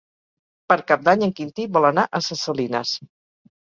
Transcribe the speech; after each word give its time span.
Per 0.71 0.77
Cap 0.91 1.03
d'Any 1.09 1.25
en 1.27 1.33
Quintí 1.41 1.65
vol 1.77 1.87
anar 1.91 2.07
a 2.07 2.23
Ses 2.29 2.43
Salines. 2.49 2.95